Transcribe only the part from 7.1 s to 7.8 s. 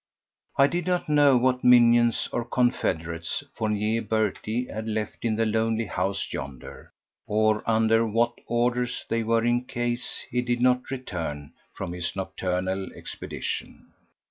or